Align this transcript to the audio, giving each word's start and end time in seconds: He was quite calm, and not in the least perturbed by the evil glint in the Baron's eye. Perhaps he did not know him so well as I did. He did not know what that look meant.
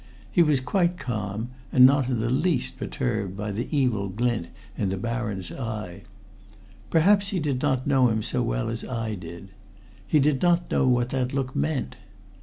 He 0.31 0.41
was 0.41 0.61
quite 0.61 0.97
calm, 0.97 1.51
and 1.71 1.85
not 1.85 2.09
in 2.09 2.19
the 2.21 2.31
least 2.31 2.79
perturbed 2.79 3.37
by 3.37 3.51
the 3.51 3.67
evil 3.69 4.09
glint 4.09 4.47
in 4.75 4.89
the 4.89 4.97
Baron's 4.97 5.51
eye. 5.51 6.05
Perhaps 6.89 7.27
he 7.27 7.39
did 7.39 7.61
not 7.61 7.85
know 7.85 8.07
him 8.09 8.23
so 8.23 8.41
well 8.41 8.69
as 8.69 8.83
I 8.83 9.13
did. 9.13 9.49
He 10.07 10.19
did 10.19 10.41
not 10.41 10.71
know 10.71 10.87
what 10.87 11.11
that 11.11 11.33
look 11.35 11.55
meant. 11.55 11.97